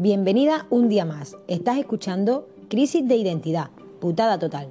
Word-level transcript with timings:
Bienvenida 0.00 0.68
un 0.70 0.88
día 0.88 1.04
más. 1.04 1.36
Estás 1.48 1.76
escuchando 1.76 2.48
Crisis 2.70 3.08
de 3.08 3.16
Identidad, 3.16 3.70
putada 3.98 4.38
total. 4.38 4.68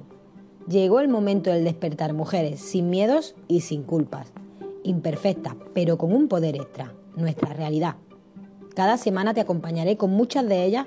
Llegó 0.66 1.00
el 1.00 1.08
momento 1.08 1.50
del 1.50 1.64
despertar 1.64 2.14
mujeres 2.14 2.60
sin 2.60 2.88
miedos 2.88 3.34
y 3.46 3.60
sin 3.60 3.82
culpas. 3.82 4.32
Imperfectas, 4.84 5.54
pero 5.74 5.98
con 5.98 6.14
un 6.14 6.28
poder 6.28 6.56
extra, 6.56 6.94
nuestra 7.14 7.52
realidad. 7.52 7.96
Cada 8.74 8.96
semana 8.96 9.34
te 9.34 9.42
acompañaré 9.42 9.98
con 9.98 10.12
muchas 10.12 10.48
de 10.48 10.64
ellas 10.64 10.86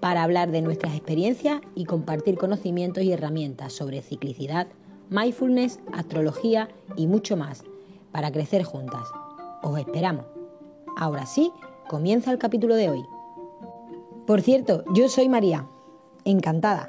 para 0.00 0.24
hablar 0.24 0.50
de 0.50 0.60
nuestras 0.60 0.94
experiencias 0.94 1.62
y 1.74 1.86
compartir 1.86 2.36
conocimientos 2.36 3.02
y 3.02 3.12
herramientas 3.12 3.72
sobre 3.72 4.02
ciclicidad, 4.02 4.66
mindfulness, 5.08 5.80
astrología 5.94 6.68
y 6.96 7.06
mucho 7.06 7.34
más, 7.34 7.64
para 8.12 8.30
crecer 8.30 8.62
juntas. 8.62 9.08
Os 9.62 9.78
esperamos. 9.78 10.26
Ahora 10.98 11.24
sí, 11.24 11.50
comienza 11.88 12.30
el 12.30 12.36
capítulo 12.36 12.74
de 12.74 12.90
hoy. 12.90 13.19
Por 14.30 14.42
cierto, 14.42 14.84
yo 14.94 15.08
soy 15.08 15.28
María. 15.28 15.66
Encantada. 16.24 16.86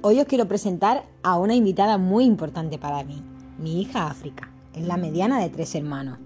Hoy 0.00 0.20
os 0.20 0.26
quiero 0.26 0.48
presentar 0.48 1.04
a 1.22 1.36
una 1.36 1.54
invitada 1.54 1.98
muy 1.98 2.24
importante 2.24 2.78
para 2.78 3.04
mí, 3.04 3.22
mi 3.58 3.82
hija 3.82 4.06
África. 4.06 4.50
Es 4.72 4.86
la 4.86 4.96
mediana 4.96 5.38
de 5.38 5.50
tres 5.50 5.74
hermanos. 5.74 6.18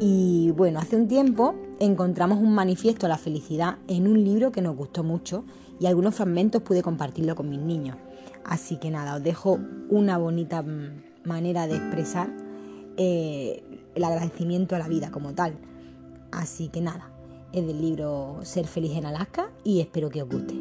Y 0.00 0.50
bueno, 0.52 0.78
hace 0.78 0.96
un 0.96 1.08
tiempo 1.08 1.54
encontramos 1.78 2.38
un 2.38 2.54
manifiesto 2.54 3.06
a 3.06 3.08
la 3.08 3.18
felicidad 3.18 3.78
en 3.88 4.08
un 4.08 4.22
libro 4.22 4.52
que 4.52 4.62
nos 4.62 4.76
gustó 4.76 5.02
mucho 5.02 5.44
y 5.78 5.86
algunos 5.86 6.14
fragmentos 6.14 6.62
pude 6.62 6.82
compartirlo 6.82 7.34
con 7.34 7.48
mis 7.48 7.60
niños. 7.60 7.96
Así 8.44 8.76
que 8.76 8.90
nada, 8.90 9.16
os 9.16 9.22
dejo 9.22 9.58
una 9.88 10.18
bonita 10.18 10.64
manera 11.24 11.66
de 11.66 11.76
expresar 11.76 12.30
eh, 12.96 13.62
el 13.94 14.04
agradecimiento 14.04 14.76
a 14.76 14.78
la 14.78 14.88
vida 14.88 15.10
como 15.10 15.34
tal. 15.34 15.54
Así 16.32 16.68
que 16.68 16.80
nada, 16.80 17.10
es 17.52 17.66
del 17.66 17.80
libro 17.80 18.38
Ser 18.42 18.66
feliz 18.66 18.92
en 18.96 19.06
Alaska 19.06 19.50
y 19.64 19.80
espero 19.80 20.10
que 20.10 20.22
os 20.22 20.28
guste. 20.28 20.54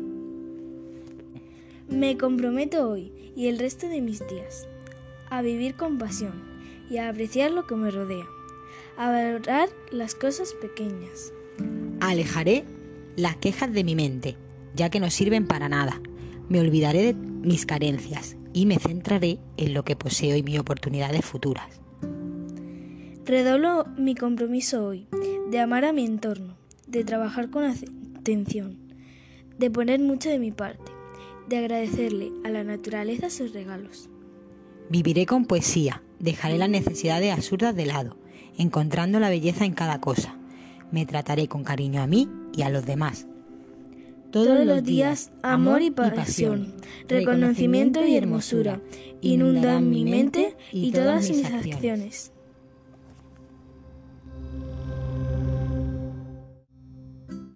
Me 1.90 2.18
comprometo 2.18 2.90
hoy 2.90 3.12
y 3.36 3.48
el 3.48 3.60
resto 3.60 3.88
de 3.88 4.02
mis 4.02 4.20
días 4.28 4.68
a 5.30 5.42
vivir 5.42 5.76
con 5.76 5.98
pasión 5.98 6.34
y 6.90 6.98
a 6.98 7.10
apreciar 7.10 7.52
lo 7.52 7.68
que 7.68 7.76
me 7.76 7.92
rodea, 7.92 8.26
a 9.00 9.10
valorar 9.10 9.70
las 9.92 10.14
cosas 10.14 10.54
pequeñas. 10.62 11.34
Alejaré 12.02 12.66
las 13.16 13.38
quejas 13.38 13.74
de 13.74 13.84
mi 13.84 13.96
mente, 13.96 14.36
ya 14.76 14.90
que 14.90 15.00
no 15.00 15.10
sirven 15.10 15.48
para 15.48 15.70
nada. 15.70 16.02
Me 16.50 16.60
olvidaré 16.60 17.02
de 17.02 17.14
mis 17.14 17.66
carencias 17.66 18.36
y 18.54 18.66
me 18.66 18.78
centraré 18.78 19.40
en 19.58 19.74
lo 19.74 19.84
que 19.84 19.96
poseo 19.96 20.36
y 20.36 20.44
mis 20.44 20.60
oportunidades 20.60 21.26
futuras. 21.26 21.82
Redoblo 23.26 23.86
mi 23.98 24.16
compromiso 24.16 24.86
hoy 24.86 25.08
de 25.50 25.60
amar 25.60 25.86
a 25.86 25.94
mi 25.94 26.06
entorno, 26.06 26.58
de 26.86 27.04
trabajar 27.04 27.50
con 27.50 27.64
atención, 27.64 28.78
de 29.58 29.72
poner 29.72 30.00
mucho 30.02 30.30
de 30.30 30.40
mi 30.40 30.52
parte 30.52 30.92
de 31.50 31.58
agradecerle 31.58 32.32
a 32.46 32.50
la 32.50 32.64
naturaleza 32.64 33.32
sus 33.32 33.54
regalos. 33.54 34.08
Viviré 34.90 35.26
con 35.26 35.46
poesía, 35.46 36.04
dejaré 36.20 36.60
las 36.60 36.70
necesidades 36.70 37.34
absurdas 37.34 37.76
de 37.76 37.88
lado, 37.88 38.18
encontrando 38.58 39.20
la 39.20 39.30
belleza 39.30 39.66
en 39.66 39.74
cada 39.74 40.00
cosa. 40.00 40.36
Me 40.92 41.06
trataré 41.06 41.48
con 41.48 41.64
cariño 41.64 42.02
a 42.02 42.08
mí 42.08 42.28
y 42.56 42.64
a 42.64 42.70
los 42.70 42.86
demás. 42.86 43.28
Todos, 44.32 44.64
los 44.66 44.84
días, 44.84 45.32
amor 45.42 45.82
y 45.82 45.90
pasión, 45.90 46.74
reconocimiento 47.08 48.06
y 48.06 48.16
hermosura 48.16 48.80
inundan 49.22 49.90
mi 49.90 50.06
mente 50.06 50.56
y 50.72 50.92
todas 50.92 51.30
mis 51.30 51.46
acciones. 51.46 52.32